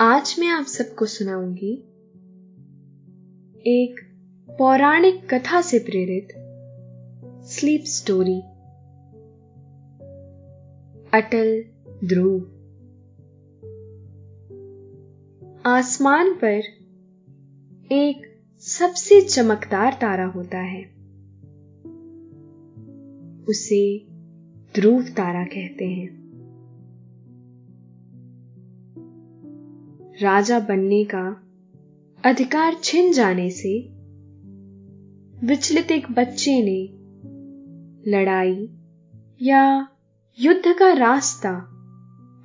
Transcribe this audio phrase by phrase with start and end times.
[0.00, 1.74] आज मैं आप सबको सुनाऊँगी
[3.66, 3.96] एक
[4.58, 6.28] पौराणिक कथा से प्रेरित
[7.46, 8.40] स्लीप स्टोरी
[11.18, 11.64] अटल
[12.04, 12.40] ध्रुव।
[15.66, 16.62] आसमान पर
[17.92, 20.84] एक सबसे चमकदार तारा होता है।
[23.44, 24.06] उसे
[24.74, 26.23] ध्रुव तारा कहते हैं।
[30.22, 31.42] राजा बनने का
[32.24, 33.88] अधिकार छिन जाने से
[35.46, 36.88] विचलित एक बच्चे ने
[38.10, 38.68] लड़ाई
[39.42, 39.88] या
[40.40, 41.50] युद्ध का रास्ता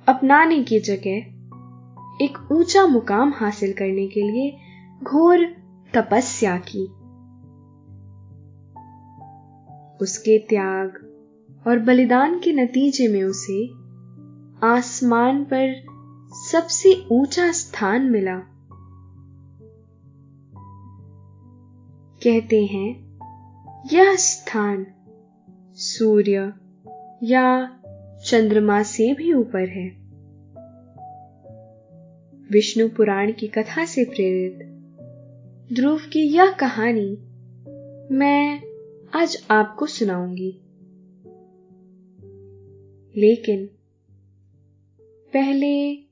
[0.08, 1.10] अपनाने की जगह
[2.24, 4.58] एक ऊँचा मुकाम हासिल करने के लिए
[5.02, 5.44] घोर
[5.94, 6.84] तपस्या की।
[10.04, 10.88] उसके त्याग
[11.66, 13.66] और बलिदान के नतीजे में उसे
[14.66, 15.90] आसमान पर
[16.52, 18.38] सबसे ऊँचा स्थान मिला।
[22.22, 23.18] कहते हैं,
[23.92, 24.86] यह स्थान
[25.74, 26.52] सूर्य
[27.22, 27.80] या
[28.26, 29.88] चंद्रमा से भी ऊपर है।
[32.50, 34.58] विष्णु पुराण की कथा से प्रेरित।
[35.72, 37.18] ध्रुव की यह कहानी
[38.14, 38.62] मैं
[39.14, 40.60] आज आपको सुनाऊँगी।
[43.16, 43.66] लेकिन
[45.32, 46.09] पहले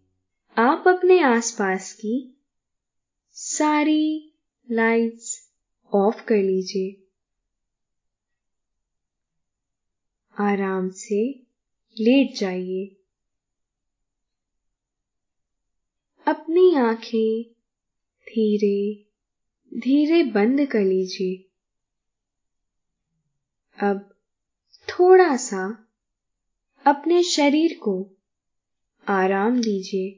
[0.57, 2.39] आप अपने आसपास की
[3.33, 4.33] सारी
[4.71, 5.51] लाइट्स
[5.95, 7.07] ऑफ़ कर लीजिए।
[10.39, 11.29] आराम से
[12.01, 12.97] लेट जाइए।
[16.27, 17.43] अपनी आँखें
[18.23, 19.07] धीरे
[19.79, 21.49] धीरे बंद कर लीजिए।
[23.89, 24.15] अब
[24.89, 25.89] थोड़ा सा
[26.87, 28.11] अपने शरीर को
[29.09, 30.18] आराम दीजिए।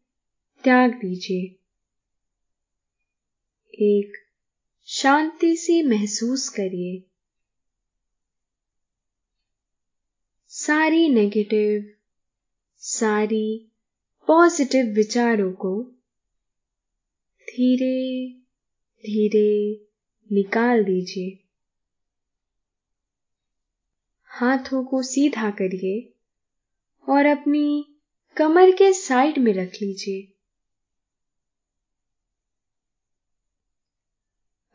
[0.63, 1.57] त्याग दीजिए।
[3.73, 4.13] एक
[4.85, 7.03] शांति से महसूस करिए।
[10.47, 11.93] सारी नेगेटिव
[12.77, 13.67] सारी
[14.27, 15.83] पॉजिटिव विचारों को
[17.49, 18.29] धीरे
[19.03, 19.81] धीरे
[20.31, 21.39] निकाल दीजिए।
[24.25, 26.13] हाथों को सीधा करिए
[27.09, 27.95] और अपनी
[28.37, 30.30] कमर के साइड में रख लीजिए।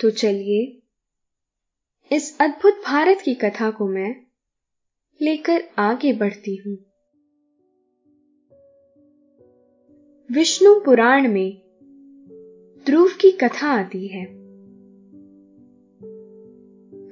[0.00, 0.82] तो चलिए,
[2.12, 4.16] इस अद्भुत भारत की कथा को मैं
[5.22, 6.78] लेकर आगे बढ़ती हूँ।
[10.32, 11.62] विष्णु पुराण में
[12.86, 14.24] ध्रुव की कथा आती है।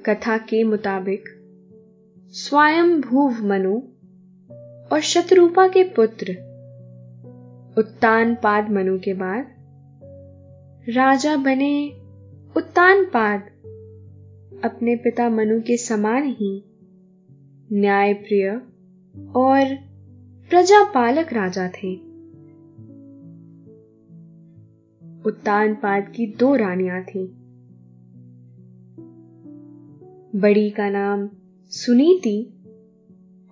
[0.01, 1.23] कथा के मुताबिक
[2.29, 3.79] स्वयं भूव मनु
[4.91, 6.31] और शत्रुपा के पुत्र
[7.77, 9.55] उत्तान पाद मनु के बाद
[10.89, 12.04] राजा बने
[12.57, 13.41] उत्तान पाद
[14.63, 16.63] अपने पिता मनु के समान ही
[17.71, 18.49] न्यायप्रिय
[19.35, 19.75] और
[20.49, 21.95] प्रजापालक राजा थे।
[25.21, 27.27] उत्तानपाद की दो रानियाँ थीं।
[30.39, 31.29] बड़ी का नाम
[31.69, 32.53] सुनीति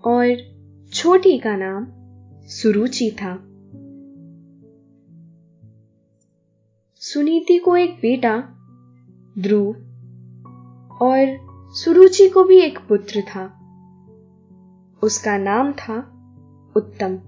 [0.06, 0.38] और
[0.94, 1.88] छोटी का नाम
[2.47, 3.35] सुरुचि था।
[6.95, 8.59] सुनीति को एक बेटा
[9.39, 9.68] ध्रुव,
[11.01, 11.39] और
[11.74, 13.59] सुरुचि को भी एक पुत्र था।
[15.03, 15.95] उसका नाम था
[16.75, 17.19] उत्तम।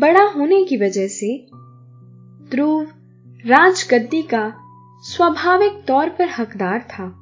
[0.00, 1.46] बड़ा होने की वजह से
[2.50, 2.82] ध्रुव
[3.46, 4.54] राजगद्दी का
[5.02, 7.18] स्वाभाविक तौर पर हकदार था।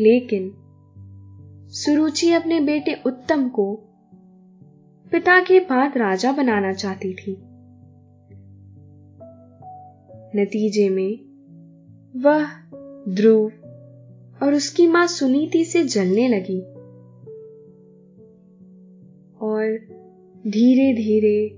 [0.00, 0.54] लेकिन
[1.70, 3.74] सुरुचि अपने बेटे उत्तम को
[5.12, 7.43] पिता के बाद राजा बनाना चाहती थी।
[10.36, 11.34] नतीजे में।
[12.16, 12.46] वह
[13.14, 13.52] ध्रुव
[14.42, 16.60] और उसकी माँ सुनीति से जलने लगी।
[19.38, 19.78] और
[20.46, 21.48] धीरे धीरे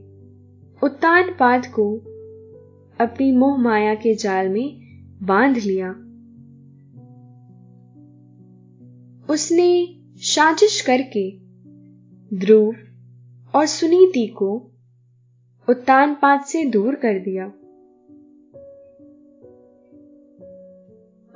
[0.82, 1.96] उत्तान पाद को
[3.00, 4.80] अपनी मोह माया के जाल में
[5.22, 5.90] बाँध लिया।
[9.32, 11.38] उसने साजिश करके
[12.36, 12.74] ध्रुव
[13.54, 14.70] और सुनीति को
[15.68, 17.52] उत्तान पाद से दूर कर दिया।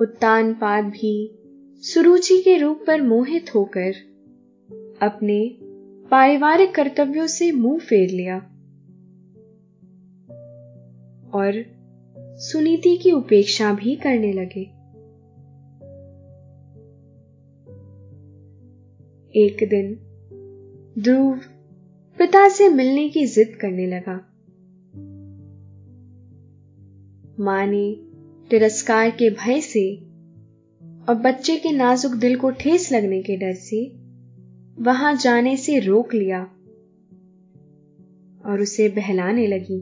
[0.01, 1.39] उत्तान पाद भी
[1.81, 3.93] सुरुचि के रूप पर मोहित होकर
[5.01, 5.57] अपने
[6.11, 8.37] पारिवारिक कर्तव्यों से मुँह फेर लिया
[11.33, 11.65] और
[12.19, 14.61] सुनीति की उपेक्षा भी करने लगे।
[19.39, 19.99] एक दिन
[20.99, 21.37] ध्रुव
[22.17, 24.27] पिता से मिलने की जिद करने लगा।
[27.39, 28.10] माँ ने
[28.51, 29.95] तिरस्कार के भय से
[31.09, 33.95] और बच्चे के नाजुक दिल को ठेस लगने के डर से
[34.79, 36.43] वहाँ जाने से रोक लिया
[38.45, 39.81] और उसे बहलाने लगी।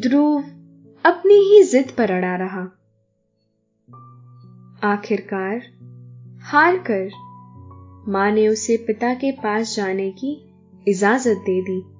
[0.00, 0.44] ध्रुव
[1.04, 2.62] अपनी ही जिद पर अड़ा रहा।
[4.92, 5.62] आखिरकार
[6.42, 7.10] हार कर
[8.10, 10.54] माँ ने उसे पिता के पास जाने की
[10.88, 11.91] इजाज़त दे दी।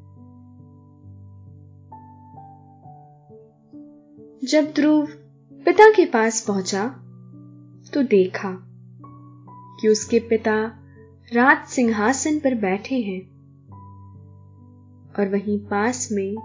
[4.44, 5.06] जब ध्रुव
[5.64, 6.86] पिता के पास पहुँचा
[7.94, 8.58] तो देखा
[9.80, 10.66] कि उसके पिता
[11.34, 13.20] राज सिंहासन पर बैठे हैं
[15.18, 16.36] और वहीं पास में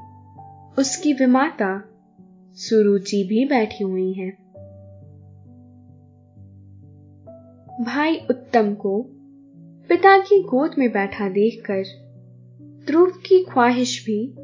[0.79, 1.83] उसकी विमाता
[2.53, 4.31] सुरुचि भी बैठी हुई हैं।
[7.83, 9.05] भाई उत्तम को
[9.89, 11.83] पिता की गोद में बैठा देखकर
[12.85, 14.35] ध्रुव की ख्वाहिश भी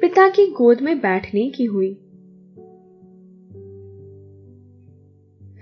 [0.00, 2.04] पिता की गोद में बैठने की हुई।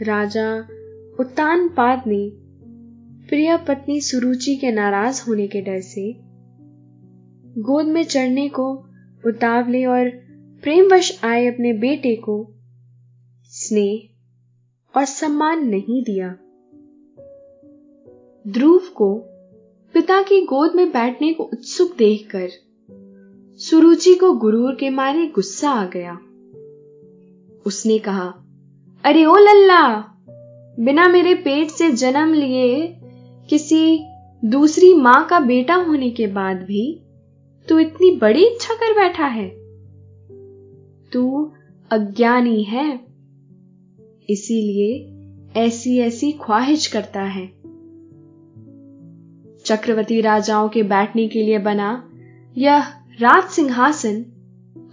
[0.02, 0.60] राजा
[1.20, 2.30] उत्तान पाद ने
[3.28, 6.12] प्रिय पत्नी सुरुचि के नाराज़ होने के डर से
[7.60, 8.74] गोद में चढ़ने को
[9.26, 10.08] उतावले और
[10.62, 12.54] प्रेमवश आए अपने बेटे को
[13.44, 14.08] स्नेह
[14.98, 16.28] और सम्मान नहीं दिया।
[18.52, 19.14] ध्रुव को
[19.94, 22.48] पिता की गोद में बैठने को उत्सुक देखकर
[23.58, 26.18] सुरुचि को गुरूर के मारे गुस्सा आ गया।
[27.66, 28.42] उसने कहा
[29.04, 29.82] अरे ओ लल्ला,
[30.78, 32.96] बिना मेरे पेट से जन्म लिए
[33.50, 33.98] किसी
[34.42, 36.82] दूसरी माँ का बेटा होने के बाद भी
[37.68, 39.48] तू इतनी बड़ी इच्छा कर बैठा है।
[41.12, 41.52] तू
[41.90, 42.88] अज्ञानी है,
[44.28, 47.46] इसीलिए ऐसी ऐसी ख्वाहिश करता है।
[49.64, 52.10] चक्रवर्ती राजाओं के बैठने के लिए बना
[52.58, 54.22] यह राज सिंहासन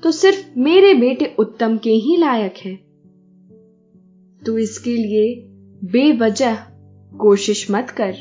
[0.03, 2.92] तो सिर्फ़ मेरे बेटे उत्तम के ही लायक है।
[4.45, 5.49] तू इसके लिए
[5.91, 6.55] बेवजह
[7.17, 8.13] कोशिश मत कर।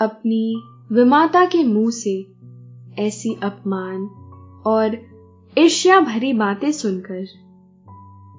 [0.00, 2.26] अपनी विमाता के मुँह से
[2.98, 4.06] ऐसी अपमान
[4.66, 4.98] और
[5.58, 7.26] ईर्ष्या भरी बातें सुनकर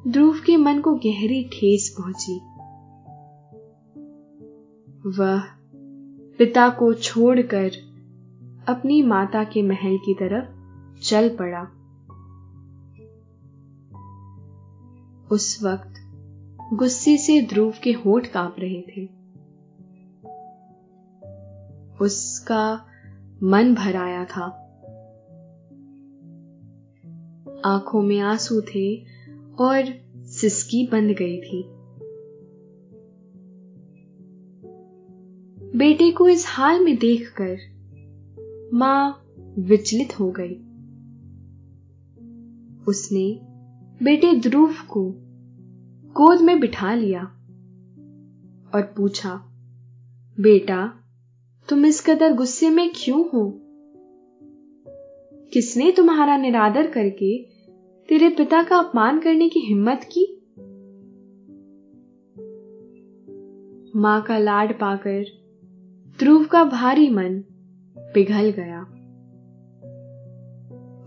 [0.08, 2.39] ध्रुव के मन को गहरी ठेस पहुँची।
[5.20, 5.41] वह
[6.38, 7.72] पिता को छोड़कर
[8.67, 10.46] अपनी माता के महल की तरफ़
[11.00, 11.81] चल पड़ा।
[15.32, 15.94] उस वक्त
[16.74, 19.06] गुस्से से ध्रुव के होठ काँप रहे थे।
[22.02, 22.86] उसका
[23.44, 24.58] मन भर आया था।
[27.66, 28.98] आँखों में आँसू थे
[29.60, 29.84] और
[30.26, 31.64] सिसकी बंद गई थी।
[35.78, 37.58] बेटे को इस हाल में देखकर
[38.74, 39.26] माँ
[39.60, 40.54] विचलित हो गई।
[42.88, 43.50] उसने
[44.03, 45.13] बेटे ध्रुव को
[46.13, 47.22] गोद में बिठा लिया
[48.75, 49.36] और पूछा,
[50.39, 50.93] बेटा,
[51.70, 53.62] तुम इस कदर गुस्से में क्यों हो?
[55.53, 57.43] किसने तुम्हारा निरादर करके
[58.10, 60.38] तेरे पिता का अपमान करने की हिम्मत की?
[63.96, 65.25] माँ का लाड पाकर
[66.20, 67.43] ध्रुव का भारी मन
[67.98, 68.81] पिघल गया।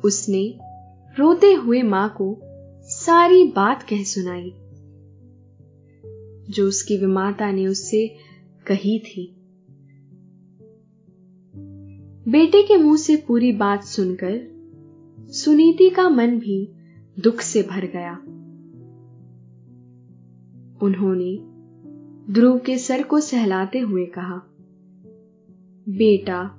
[0.04, 0.58] उसने
[1.18, 2.53] रोते हुए माँ को
[3.06, 4.50] सारी बात कह सुनाई।
[6.52, 8.08] जो उसकी विमाता ने उससे
[8.66, 9.36] कही थी।
[12.28, 14.40] बेटे के मुँह से पूरी बात सुनकर
[15.30, 16.72] सुनीति का मन भी
[17.18, 18.14] दुख से भर गया।
[20.82, 21.38] उन्होंने
[22.32, 24.42] ध्रुव के सर को सहलाते हुए कहा,
[25.88, 26.50] बेटा,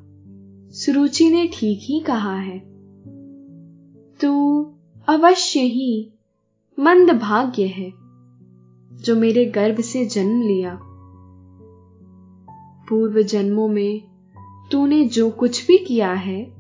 [0.72, 2.60] सुरुचि ने ठीक ही कहा है।
[4.22, 4.62] तू
[5.10, 6.12] अवश्य ही
[6.80, 7.94] मंद भाग्य है,
[8.94, 10.80] जो मेरे गर्भ से जन्म लिया।
[12.90, 14.02] पूर्व जन्मों में
[14.72, 16.54] तूने जो कुछ भी किया है,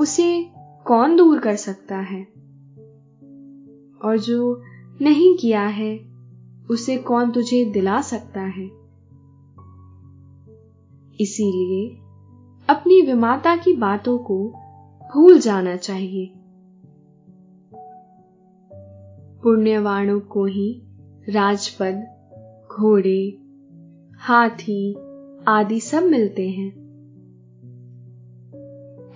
[0.00, 0.50] उसे
[0.86, 2.22] कौन दूर कर सकता है?
[4.04, 4.62] और जो
[5.00, 6.00] नहीं किया है,
[6.70, 8.70] उसे कौन तुझे दिला सकता है?
[11.20, 11.96] इसीलिए
[12.68, 14.52] अपनी विमाता की बातों को
[15.14, 16.35] भूल जाना चाहिए।
[19.46, 20.82] पुण्यवाणों को ही
[21.28, 21.94] राजपद,
[22.72, 23.38] घोड़े,
[24.18, 24.94] हाथी
[25.48, 26.70] आदि सब मिलते हैं।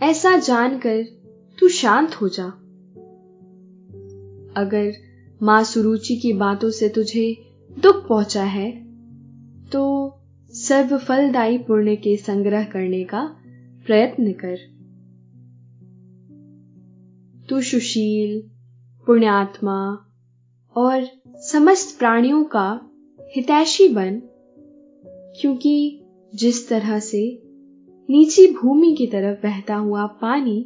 [0.02, 1.02] ऐसा जानकर
[1.58, 2.44] तू शांत हो जा।
[4.56, 4.92] अगर
[5.42, 7.36] माँ सुरुचि की बातों से तुझे
[7.82, 8.84] दुख पहुँचा है
[9.72, 10.14] तो
[10.50, 13.36] सर्व फलदायी पुण्य के संग्रह करने का
[13.86, 14.56] प्रयत्न कर।
[17.48, 18.50] तू सुशील,
[19.06, 20.06] पुण्यात्मा
[20.76, 22.80] और समस्त प्राणियों का
[23.36, 24.22] हितैषी बन,
[25.40, 27.42] क्योंकि जिस तरह से
[28.10, 30.62] नीची भूमि की तरफ़ बहता हुआ पानी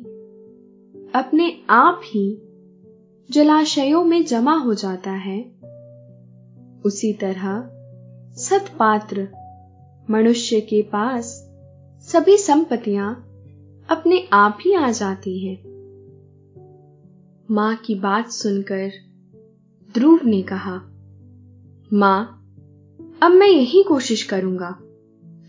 [1.15, 2.43] अपने आप ही
[3.31, 5.41] जलाशयों में जमा हो जाता है,
[6.85, 7.71] उसी तरह
[8.35, 9.29] सतपात्र
[10.11, 11.27] मनुष्य के पास
[12.03, 13.15] सभी संपत्तियाँ
[13.89, 15.57] अपने आप ही आ जाती हैं।
[17.51, 18.91] माँ की बात सुनकर
[19.95, 20.75] ध्रुव ने कहा,
[21.93, 22.41] माँ,
[23.23, 24.79] अब मैं यही कोशिश करूँगा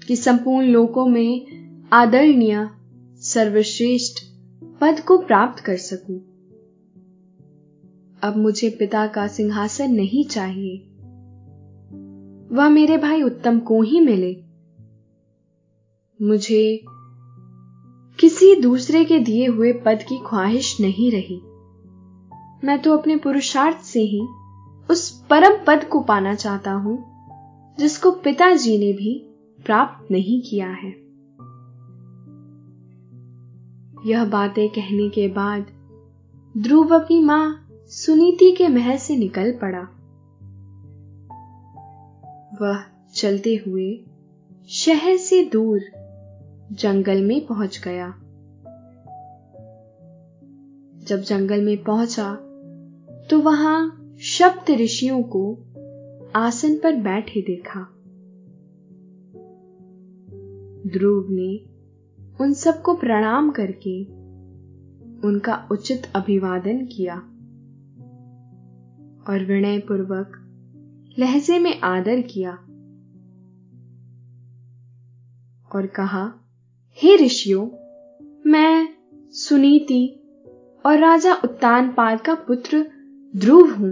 [0.08, 1.48] कि संपूर्ण लोकों में
[1.94, 2.70] आदरणीय,
[3.18, 4.24] सर्वश्रेष्ठ
[4.82, 6.20] पद को प्राप्त कर सकूँ।
[8.24, 10.78] अब मुझे पिता का सिंहासन नहीं चाहिए।
[12.56, 14.44] वह मेरे भाई उत्तम को ही मिले।
[16.22, 16.86] मुझे
[18.20, 21.42] किसी दूसरे के दिए हुए पद की ख्वाहिश नहीं रही।
[22.66, 24.22] मैं तो अपने पुरुषार्थ से ही
[24.90, 27.06] उस परम पद को पाना चाहता हूँ,
[27.80, 29.26] जिसको पिताजी ने भी
[29.66, 30.90] प्राप्त नहीं किया है।
[34.06, 35.66] यह बातें कहने के बाद
[36.58, 39.82] ध्रुव अपनी माँ सुनीति के महल से निकल पड़ा।
[42.62, 44.06] वह चलते हुए
[44.70, 45.82] शहर से दूर
[46.72, 48.10] जंगल में पहुँच गया।
[51.04, 52.45] जब जंगल में पहुँचा
[53.30, 55.58] तो वहाँ शब्द ऋषियों को
[56.36, 57.80] आसन पर बैठे देखा।
[60.90, 61.66] ध्रुव ने
[62.42, 64.04] उन सबको प्रणाम करके
[65.28, 67.16] उनका उचित अभिवादन किया
[69.30, 70.42] और विनय पूर्वक
[71.20, 72.52] लहजे में आदर किया
[75.76, 76.34] और कहा,
[76.92, 77.68] हे ऋषियों,
[78.52, 78.88] मैं
[79.32, 80.20] सुनीति
[80.86, 82.95] और राजा उत्तानपाद का पुत्र
[83.36, 83.92] ध्रुव हूँ।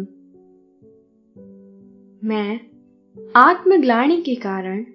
[2.24, 2.60] मैं
[3.36, 4.86] आत्मग्लानी के कारण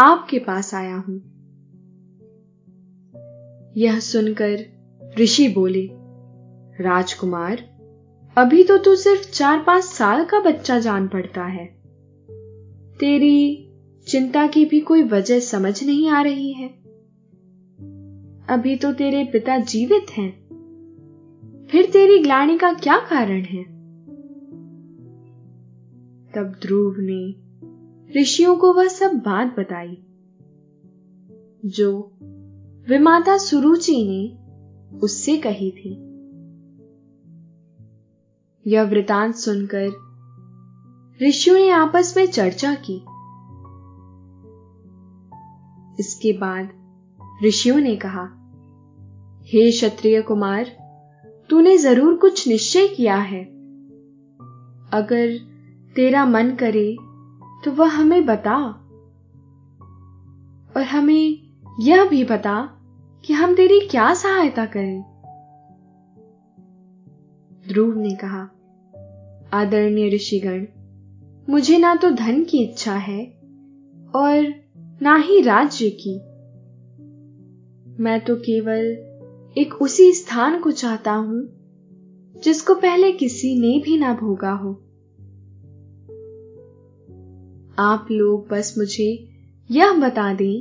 [0.00, 1.18] आपके पास आया हूँ।
[3.76, 4.58] यह सुनकर
[5.18, 5.88] ऋषि बोले,
[6.80, 7.56] राजकुमार,
[8.36, 11.66] अभी तो तू सिर्फ़ चार पाँच साल का बच्चा जान पड़ता है।
[13.00, 13.68] तेरी
[14.08, 16.68] चिंता की भी कोई वजह समझ नहीं आ रही है।
[18.48, 20.41] अभी तो तेरे पिता जीवित हैं।
[21.72, 23.64] फिर तेरी ग्लानी का क्या कारण है?
[26.34, 27.34] तब ध्रुव ने
[28.20, 30.02] ऋषियों को वह सब बात बताई,
[31.64, 32.12] जो
[32.88, 34.38] विमाता सुरुचि ने
[34.98, 35.90] उससे कही थी।
[38.66, 39.88] यह वृतांत सुनकर
[41.28, 42.96] ऋषियों ने आपस में चर्चा की।
[46.00, 46.68] इसके बाद
[47.44, 48.28] ऋषियों ने कहा,
[49.42, 50.81] हे क्षत्रिय कुमार
[51.52, 53.44] तूने ज़रूर कुछ निश्चय किया है।
[54.92, 55.38] अगर
[55.96, 56.96] तेरा मन करे
[57.64, 58.56] तो वह हमें बता।
[60.76, 61.38] और हमें
[61.80, 62.80] यह भी बता
[63.24, 65.02] कि हम तेरी क्या सहायता करें।
[67.68, 68.42] ध्रुव ने कहा,
[69.52, 70.66] आदरणीय ऋषिगण,
[71.48, 73.26] मुझे ना तो धन की इच्छा है
[74.14, 74.54] और
[75.02, 76.18] ना ही राज्य की।
[78.02, 79.11] मैं तो केवल
[79.58, 81.48] एक उसी स्थान को चाहता हूँ,
[82.44, 84.72] जिसको पहले किसी ने भी ना भोगा हो।
[87.78, 89.28] आप लोग बस मुझे
[89.70, 90.60] यह बता दें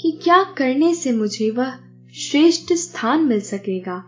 [0.00, 1.72] कि क्या करने से मुझे वह
[2.14, 3.98] श्रेष्ठ स्थान मिल सकेगा।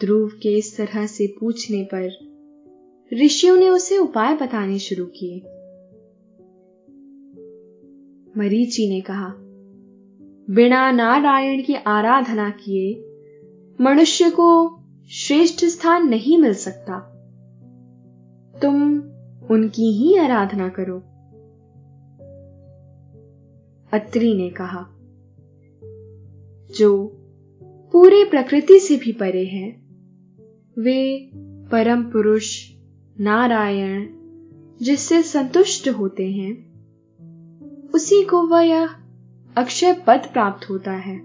[0.00, 2.32] ध्रुव के इस तरह से पूछने पर
[3.24, 5.38] ऋषियों ने उसे उपाय बताने शुरू किए।
[8.38, 9.34] मरीची ने कहा
[10.52, 13.04] बिना नारायण की आराधना किए
[13.80, 14.78] मनुष्य को
[15.10, 16.98] श्रेष्ठ स्थान नहीं मिल सकता।
[18.62, 18.98] तुम
[19.50, 20.98] उनकी ही आराधना करो।
[23.92, 24.86] अत्री ने कहा,
[26.76, 27.06] जो
[27.92, 29.82] पूरे प्रकृति से भी परे हैं,
[30.78, 31.30] वे
[31.68, 32.72] परम पुरुष
[33.20, 34.06] नारायण
[34.82, 36.72] जिससे संतुष्ट होते हैं,
[37.94, 39.01] उसी को वह
[39.56, 41.16] अक्षय पद प्राप्त होता है।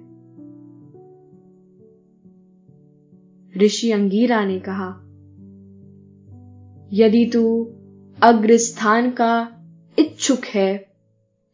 [3.53, 4.89] ऋषि अंगीरा ने कहा,
[6.93, 7.43] यदि तू
[8.23, 9.31] अग्रस्थान का
[9.97, 10.77] इच्छुक है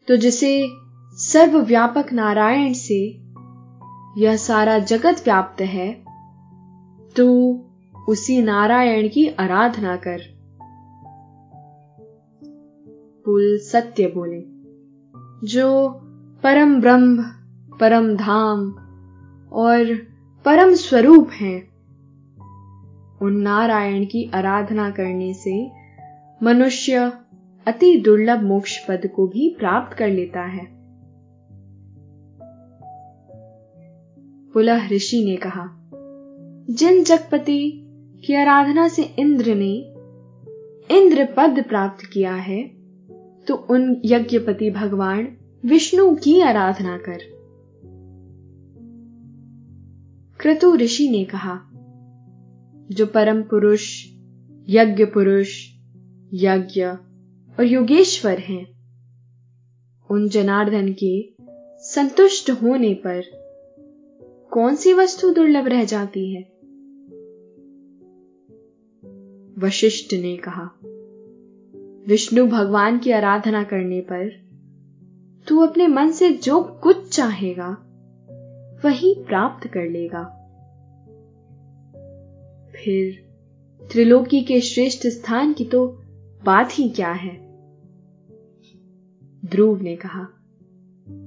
[0.07, 0.67] तो जिसे
[1.17, 2.99] सर्वव्यापक नारायण से
[4.17, 5.91] यह सारा जगत व्याप्त है,
[7.15, 7.27] तू
[8.09, 10.21] उसी नारायण की आराधना कर।
[13.25, 14.41] पुल सत्य बोले,
[15.47, 15.99] जो
[16.43, 17.23] परम ब्रह्म,
[17.79, 18.59] परम धाम
[19.51, 19.95] और
[20.45, 21.69] परम स्वरूप हैं।
[23.21, 25.71] उन नारायण की आराधना करने से
[26.43, 27.11] मनुष्य
[27.67, 30.67] अति दुर्लभ मोक्ष पद को भी प्राप्त कर लेता है।
[34.53, 35.67] पुलह ऋषि ने कहा,
[36.69, 37.83] जिन जगपति
[38.25, 39.73] की आराधना से इंद्र ने
[40.97, 42.63] इंद्र पद प्राप्त किया है
[43.47, 47.17] तो उन यज्ञपति भगवान विष्णु की आराधना कर।
[50.39, 51.59] क्रतु ऋषि ने कहा,
[52.91, 54.07] जो परम पुरुष,
[54.69, 55.69] यज्ञ पुरुष,
[56.33, 56.85] यज्ञ
[57.59, 58.67] और योगेश्वर हैं,
[60.11, 61.33] उन जनार्दन के
[61.79, 63.21] संतुष्ट होने पर
[64.51, 66.41] कौन सी वस्तु दुर्लभ रह जाती है?
[69.59, 70.69] वशिष्ठ ने कहा,
[72.07, 74.42] विष्णु भगवान की आराधना करने पर
[75.47, 77.69] तू अपने मन से जो कुछ चाहेगा,
[78.85, 80.23] वही प्राप्त कर लेगा।
[82.75, 83.33] फिर
[83.91, 85.87] त्रिलोकी के श्रेष्ठ स्थान की तो
[86.45, 87.35] बात ही क्या है?
[89.45, 90.27] ध्रुव ने कहा,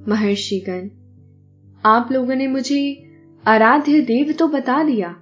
[0.08, 0.88] महर्षिगण,
[1.84, 3.10] आप लोगों ने मुझे
[3.46, 5.16] आराध्य देव तो बता दिया।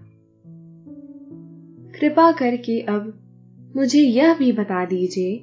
[2.00, 3.12] कृपा करके अब
[3.76, 5.42] मुझे यह भी बता दीजिए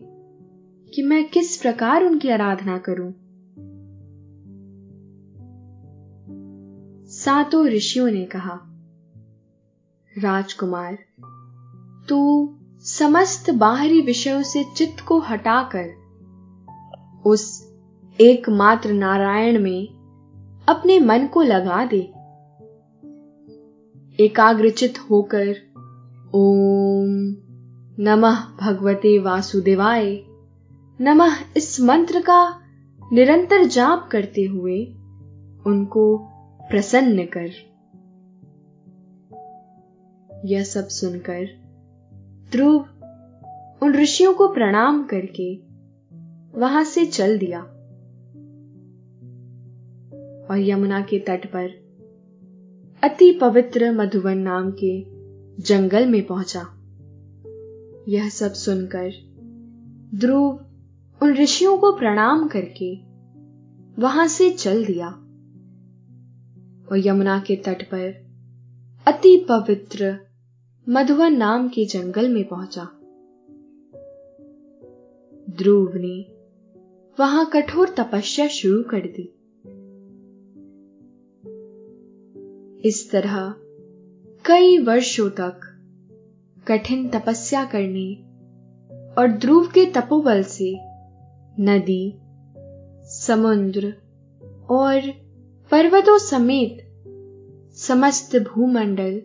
[0.94, 3.14] कि मैं किस प्रकार उनकी आराधना करूँ।
[7.25, 8.60] सातों ऋषियों ने कहा,
[10.17, 10.97] राजकुमार,
[12.10, 15.89] तू समस्त बाहरी विषयों से चित्त को हटाकर
[17.25, 17.73] उस
[18.21, 19.88] एकमात्र नारायण में
[20.69, 22.13] अपने मन को लगा दे।
[24.23, 25.49] एकाग्रचित होकर
[26.34, 27.36] ओम
[28.03, 30.23] नमः भगवते वासुदेवाय,
[31.01, 32.62] नमः इस मंत्र का
[33.13, 34.86] निरंतर जाप करते हुए
[35.65, 36.31] उनको
[36.69, 37.50] प्रसन्न कर।
[40.45, 41.47] यह सब सुनकर
[42.52, 42.86] ध्रुव
[43.84, 45.56] उन ऋषियों को प्रणाम करके
[46.60, 47.62] वहाँ से चल दिया।
[50.52, 51.69] और यमुना के तट पर
[53.04, 55.06] अति पवित्र मधुवन नाम के
[55.63, 56.78] जंगल में पहुँचा।
[58.08, 59.12] यह सब सुनकर
[60.17, 60.65] ध्रुव
[61.24, 62.95] उन ऋषियों को प्रणाम करके
[64.02, 65.28] वहाँ से चल दिया।
[66.91, 68.32] और यमुना के तट पर
[69.08, 70.17] अति पवित्र
[70.89, 72.84] मधुवन नाम के जंगल में पहुँचा।
[75.49, 76.41] ध्रुव ने
[77.19, 79.38] वहाँ कठोर तपस्या शुरू कर दी।
[82.88, 83.56] इस तरह
[84.45, 85.60] कई वर्षों तक
[86.67, 88.15] कठिन तपस्या करने
[89.17, 90.80] और ध्रुव के तपोबल से
[91.60, 92.13] नदी,
[93.08, 93.93] समुद्र
[94.69, 95.01] और
[95.71, 96.81] पर्वतों समेत
[97.88, 99.22] समस्त भूमंडल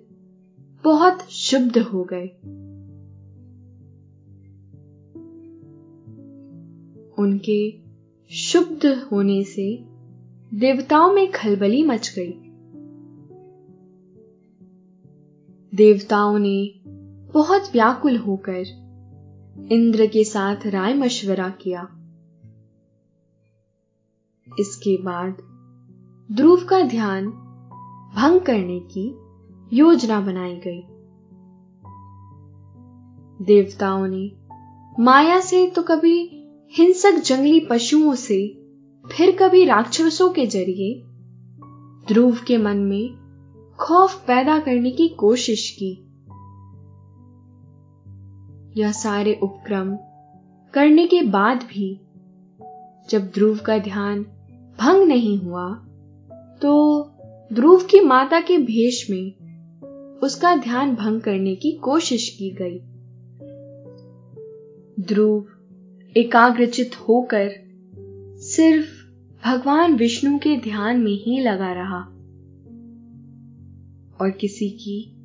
[0.84, 2.26] बहुत शुद्ध हो गए।
[7.18, 7.80] उनके
[8.30, 9.84] शुद्ध होने से
[10.54, 12.32] देवताओं में खलबली मच गई।
[15.74, 16.80] देवताओं ने
[17.32, 18.64] बहुत व्याकुल होकर
[19.72, 21.82] इंद्र के साथ राय मशवरा किया।
[24.58, 25.36] इसके बाद
[26.32, 27.42] ध्रुव का ध्यान
[28.16, 29.06] भंग करने की
[29.72, 30.82] योजना बनाई गई।
[33.44, 34.30] देवताओं ने
[35.02, 36.18] माया से तो कभी
[36.74, 38.38] हिंसक जंगली पशुओं से,
[39.04, 41.02] फिर कभी राक्षसों के ज़रिए
[42.08, 45.92] ध्रुव के मन में खौफ पैदा करने की कोशिश की।
[48.80, 49.96] यह सारे उपक्रम
[50.74, 51.94] करने के बाद भी
[53.10, 54.22] जब ध्रुव का ध्यान
[54.80, 55.68] भंग नहीं हुआ
[56.62, 56.72] तो
[57.52, 59.32] ध्रुव की माता के भेष में
[60.18, 62.78] उसका ध्यान भंग करने की कोशिश की गई।
[65.04, 65.46] ध्रुव
[66.16, 67.50] एकाग्रचित होकर
[68.38, 68.88] सिर्फ़
[69.48, 72.00] भगवान विष्णु के ध्यान में ही लगा रहा
[74.20, 75.16] और किसी की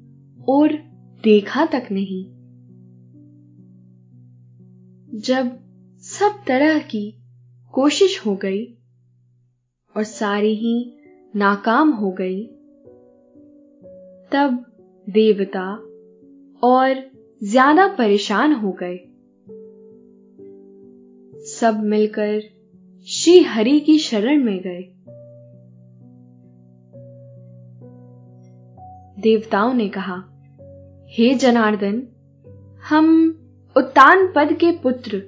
[0.50, 0.74] ओर
[1.24, 2.26] देखा तक नहीं।
[5.20, 5.60] जब
[6.00, 7.24] सब तरह की
[7.74, 8.66] कोशिश हो गई
[9.98, 10.98] और सारी ही
[11.36, 12.44] नाकाम हो गई।
[14.32, 14.66] तब
[15.10, 15.72] देवता
[16.64, 17.12] और
[17.44, 18.98] ज़्यादा परेशान हो गए।
[21.46, 22.42] सब मिलकर
[23.08, 24.82] श्री हरि की शरण में गए।
[29.22, 30.24] देवताओं ने कहा,
[31.10, 32.08] हे जनार्दन,
[32.90, 33.28] हम
[33.78, 35.22] उत्तान पद के पुत्र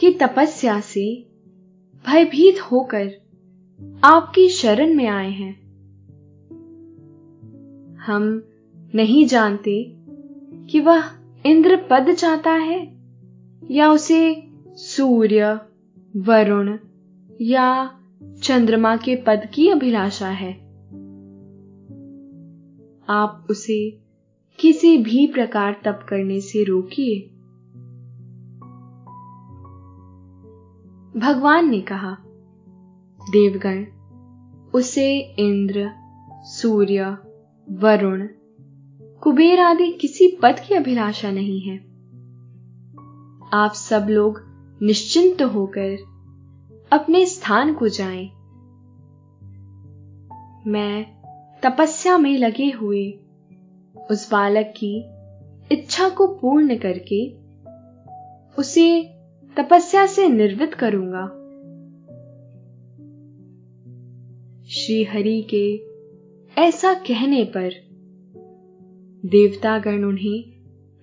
[0.00, 1.26] की तपस्या से
[2.06, 3.27] भयभीत होकर
[4.04, 5.54] आपकी शरण में आए हैं।
[8.06, 8.42] हम
[8.94, 9.96] नहीं जानते
[10.70, 11.02] कि वह
[11.46, 12.96] इंद्र पद चाहता है
[13.70, 15.60] या उसे सूर्य,
[16.16, 16.78] वरुण
[17.40, 18.00] या
[18.42, 20.52] चंद्रमा के पद की अभिलाषा है।
[23.08, 24.00] आप उसे
[24.60, 27.20] किसी भी प्रकार तप करने से रोकिए।
[31.20, 32.16] भगवान ने कहा
[33.30, 33.84] देवगण,
[34.74, 35.90] उसे इंद्र,
[36.44, 37.16] सूर्य,
[37.70, 38.26] वरुण,
[39.22, 41.76] कुबेर आदि किसी पद की अभिलाषा नहीं है
[43.52, 44.40] आप सब लोग
[44.82, 45.96] निश्चिंत होकर
[46.92, 48.26] अपने स्थान को जाएँ।
[50.66, 51.04] मैं
[51.62, 53.10] तपस्या में लगे हुए
[54.10, 55.04] उस बालक की
[55.72, 57.36] इच्छा को पूर्ण करके
[58.58, 59.02] उसे
[59.56, 61.37] तपस्या से निर्वित करूँगा
[64.70, 65.76] श्री हरि के
[66.60, 67.70] ऐसा कहने पर
[69.28, 70.42] देवतागण उन्हें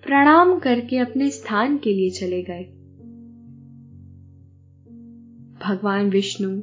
[0.02, 2.64] प्रणाम करके अपने स्थान के लिए चले गए।
[5.66, 6.60] भगवान विष्णु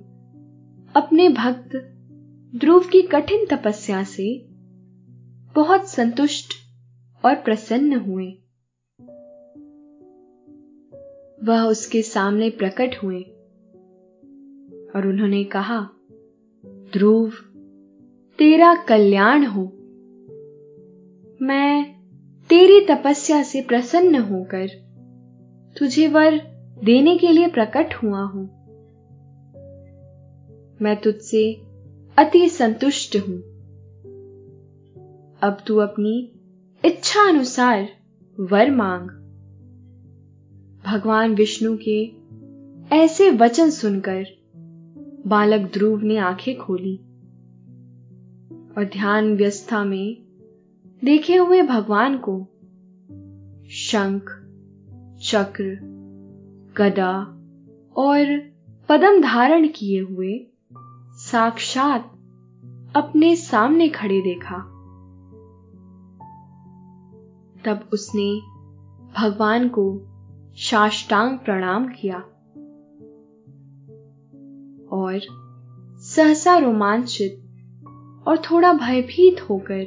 [0.96, 1.76] अपने भक्त
[2.56, 4.48] ध्रुव की कठिन तपस्या से
[5.56, 6.54] बहुत संतुष्ट
[7.26, 8.32] और प्रसन्न हुए।
[11.44, 13.22] वह उसके सामने प्रकट हुए
[14.96, 15.90] और उन्होंने कहा
[16.94, 17.30] ध्रुव,
[18.38, 19.64] तेरा कल्याण हो।
[21.42, 21.94] मैं
[22.50, 24.68] तेरी तपस्या से प्रसन्न होकर
[25.80, 26.38] तुझे वर
[26.84, 28.50] देने के लिए प्रकट हुआ हूँ।
[30.82, 31.54] मैं तुझसे
[32.18, 33.38] अति संतुष्ट हूँ।
[35.42, 36.32] अब तू अपनी
[36.86, 37.90] इच्छा अनुसार
[38.40, 39.10] वर मांग।
[40.86, 42.12] भगवान विष्णु के
[42.96, 44.43] ऐसे वचन सुनकर
[45.28, 46.98] बालक ध्रुव ने आँखें खोली
[48.78, 50.18] और ध्यान व्यवस्था में
[51.04, 52.40] देखे हुए भगवान को
[53.70, 54.24] शंख,
[55.24, 55.80] चक्र,
[56.78, 57.18] गदा
[57.96, 58.40] और
[58.90, 60.48] पदम धारण किए हुए
[61.16, 62.06] साक्षात
[62.96, 64.58] अपने सामने खड़े देखा।
[67.66, 68.42] तब उसने
[69.20, 70.02] भगवान को
[70.56, 72.24] साष्टांग प्रणाम किया।
[74.94, 75.20] और
[76.00, 77.40] सहसा रोमांचित
[78.28, 79.86] और थोड़ा भयभीत होकर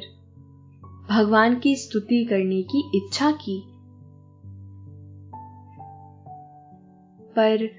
[1.09, 3.63] भगवान की स्तुति करने की इच्छा की।
[7.35, 7.69] पर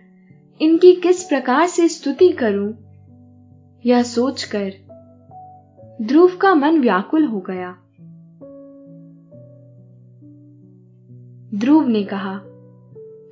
[0.61, 2.75] इनकी किस प्रकार से स्तुति करूँ,
[3.87, 4.73] यह सोचकर
[6.03, 7.73] ध्रुव का मन व्याकुल हो गया।
[11.55, 12.35] ध्रुव ने कहा,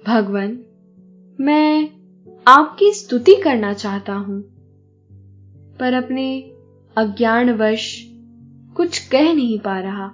[0.06, 0.64] भगवान,
[1.40, 1.95] मैं
[2.48, 4.42] आपकी स्तुति करना चाहता हूँ।
[5.80, 6.42] पर अपने
[6.96, 8.06] अज्ञानवश
[8.76, 10.06] कुछ कह नहीं पा रहा।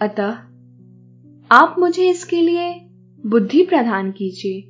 [0.00, 0.30] अतः
[1.52, 2.80] आप मुझे इसके लिए
[3.26, 4.60] बुद्धि प्रदान कीजिए।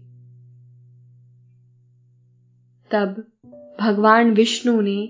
[2.91, 3.25] तब
[3.81, 5.07] भगवान विष्णु ने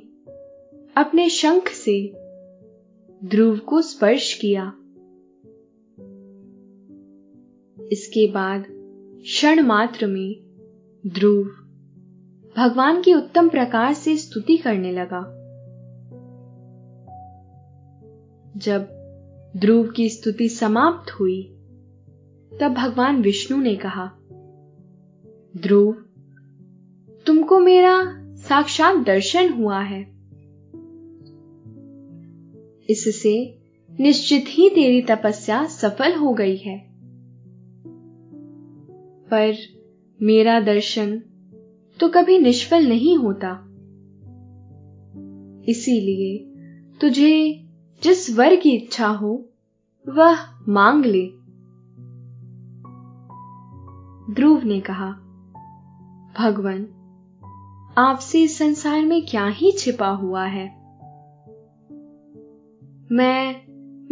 [0.97, 2.13] अपने शंख से
[3.25, 4.73] ध्रुव को स्पर्श किया।
[7.93, 8.84] इसके बाद
[9.25, 10.37] क्षण मात्र में
[11.07, 11.45] ध्रुव
[12.57, 15.21] भगवान की उत्तम प्रकार से स्तुति करने लगा।
[18.57, 18.81] जब
[19.57, 21.43] ध्रुव की स्तुति समाप्त हुई,
[22.61, 24.13] तब भगवान विष्णु ने कहा,
[25.57, 25.93] ध्रुव,
[27.27, 30.03] तुमको मेरा साक्षात दर्शन हुआ है।
[32.91, 33.59] इससे
[34.01, 36.94] निश्चित ही तेरी तपस्या सफल हो गई है।
[39.31, 39.55] पर
[40.23, 41.23] मेरा दर्शन
[42.01, 43.71] तो कभी निष्फल नहीं होता।
[45.69, 46.39] इसीलिए
[47.01, 47.65] तुझे
[48.03, 49.49] जिस वर की इच्छा हो,
[50.09, 50.37] वह
[50.69, 51.27] मांग ले।
[54.35, 55.11] ध्रुव ने कहा,
[56.39, 56.83] भगवान,
[57.99, 60.85] आपसे संसार में क्या ही छिपा हुआ है?
[63.13, 63.65] मैं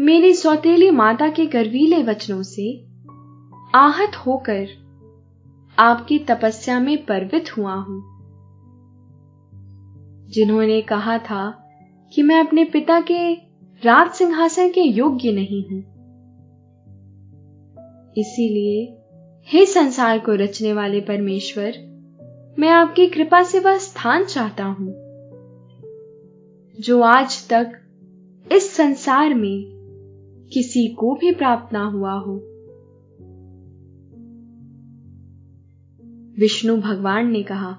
[0.05, 2.87] मेरी सौतेली माता के गर्वीले वचनों से
[3.75, 4.82] आहत होकर
[5.79, 8.03] आपकी तपस्या में परवित हुआ हूँ।
[10.31, 11.69] जिन्होंने कहा था
[12.13, 13.35] कि मैं अपने पिता के
[13.83, 15.81] राज सिंहासन के योग्य नहीं हूँ।
[18.19, 18.99] इसीलिए
[19.49, 21.73] हे संसार को रचने वाले परमेश्वर,
[22.59, 24.95] मैं आपकी कृपा से वह स्थान चाहता हूँ,
[26.81, 27.73] जो आज तक
[28.53, 29.65] इस संसार में
[30.53, 32.52] किसी को भी प्राप्त ना हुआ हो।
[36.39, 37.71] विष्णु भगवान ने कहा,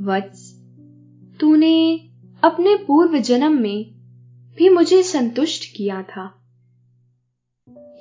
[0.00, 0.64] वत्स,
[1.40, 1.98] तूने
[2.44, 3.94] अपने पूर्व जन्म में
[4.56, 6.46] भी मुझे संतुष्ट किया था।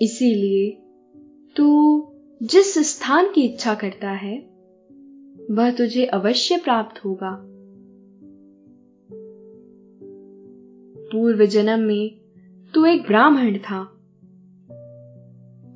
[0.02, 0.72] इसीलिए
[1.58, 2.00] तू
[2.44, 4.38] जिस स्थान की इच्छा करता है,
[5.52, 7.50] वह तुझे अवश्य प्राप्त होगा।
[11.12, 12.20] पूर्व जन्म में
[12.74, 13.80] तू एक ब्राह्मण था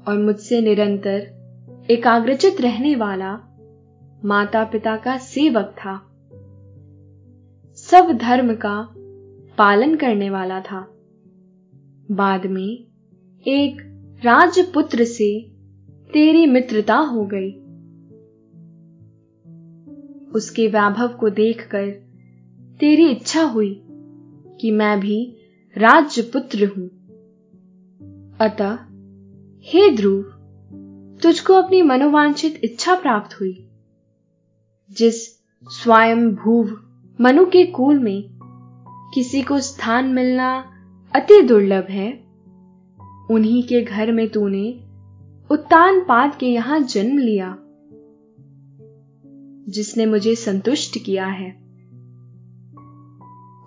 [0.07, 1.36] और मुझसे निरंतर
[1.91, 3.39] एकाग्रचित रहने वाला
[4.25, 5.97] माता पिता का सेवक था।
[7.75, 8.93] सब धर्म का
[9.57, 10.93] पालन करने वाला था।
[12.11, 12.87] बाद में
[13.47, 13.81] एक
[14.25, 15.49] राजपुत्र से
[16.13, 17.51] तेरी मित्रता हो गई।
[20.31, 21.89] उसके वैभव को देखकर
[22.79, 23.81] तेरी इच्छा हुई
[24.61, 25.37] कि मैं भी
[25.77, 26.87] राज्यपुत्र हूँ।
[28.39, 28.77] अतः,
[29.61, 30.36] हे ध्रुव
[31.23, 33.67] तुझको अपनी मनोवांछित इच्छा प्राप्त हुई,
[34.91, 35.27] जिस
[35.63, 36.77] स्वयं भूव
[37.21, 38.29] मनु के कुल में
[39.13, 40.73] किसी को स्थान मिलना
[41.15, 42.11] अति दुर्लभ है,
[43.31, 44.83] उन्हीं के घर में तूने
[45.51, 47.57] उत्तान पाद के यहाँ जन्म लिया,
[49.69, 51.51] जिसने मुझे संतुष्ट किया है।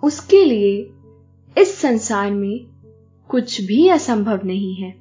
[0.03, 0.93] उसके लिए
[1.61, 2.65] इस संसार में
[3.29, 5.00] कुछ भी असंभव नहीं है।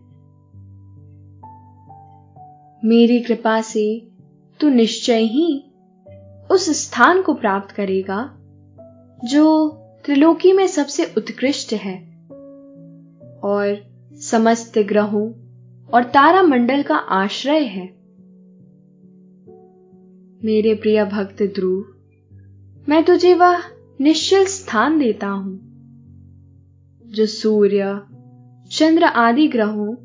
[2.85, 4.09] मेरी कृपा से
[4.61, 5.65] तू निश्चय ही
[6.51, 8.37] उस स्थान को प्राप्त करेगा,
[9.25, 9.69] जो
[10.05, 12.11] त्रिलोकी में सबसे उत्कृष्ट है।
[13.45, 15.33] और समस्त ग्रहों
[15.95, 17.87] और तारा मंडल का आश्रय है।
[20.45, 21.85] मेरे प्रिय भक्त ध्रुव
[22.89, 23.63] मैं तुझे वह
[24.01, 25.61] निश्चल स्थान देता हूँ,
[27.07, 28.01] जो सूर्य,
[28.71, 29.97] चंद्र आदि ग्रहों,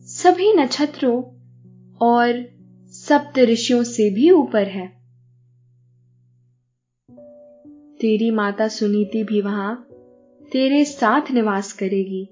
[0.00, 1.22] सभी नक्षत्रों
[2.02, 2.48] और
[2.88, 4.88] सप्त ऋषियों से भी ऊपर है।
[7.96, 9.88] तेरी माता सुनीति भी वहाँ
[10.52, 12.24] तेरे साथ निवास करेगी।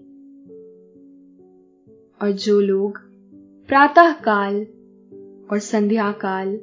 [2.23, 2.99] और जो लोग
[3.69, 4.55] प्रातः काल
[5.51, 6.57] और संध्या काल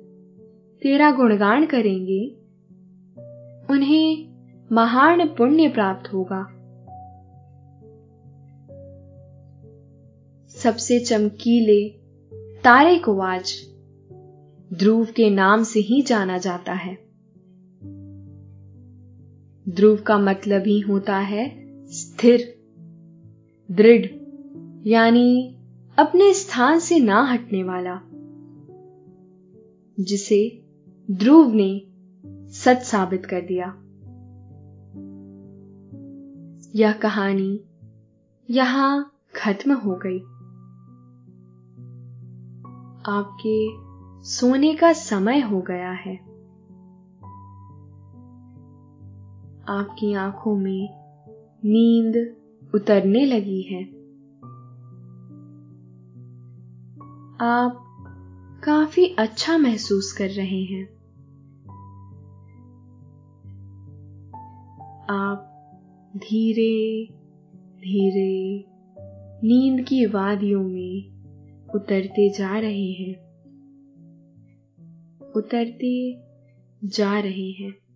[0.82, 2.28] तेरा गुणगान करेंगे,
[3.74, 4.28] उन्हें
[4.72, 6.54] महान पुण्य प्राप्त होगा।
[10.50, 11.97] सबसे चमकीले
[12.64, 13.54] तारे को आज
[14.74, 16.96] ध्रुव के नाम से ही जाना जाता है।
[19.70, 22.62] ध्रुव का मतलब ही होता है स्थिर,
[23.72, 24.06] दृढ़,
[24.88, 25.58] यानी
[26.00, 28.02] अपने स्थान से ना हटने वाला,
[30.00, 30.66] जिसे
[31.12, 31.82] ध्रुव ने
[32.54, 33.68] सच साबित कर दिया।
[36.76, 37.60] यह कहानी
[38.50, 40.20] यहाँ खत्म हो गई।
[43.10, 43.70] आपके
[44.24, 46.16] सोने का समय हो गया है।
[49.68, 50.90] आपकी आँखों में
[51.66, 52.36] नींद
[52.76, 53.84] उतरने लगी है।
[57.42, 57.84] आप
[58.64, 60.98] काफ़ी अच्छा महसूस कर रहे हैं।
[65.10, 65.54] आप
[66.18, 67.14] धीरे
[67.78, 68.66] धीरे
[69.48, 71.17] नींद की वादियों में
[71.78, 73.16] उतरते जा रहे हैं।
[75.36, 76.22] उतरते
[76.84, 77.87] जा रहे हैं।